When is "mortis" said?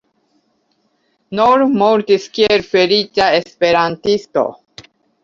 1.81-2.25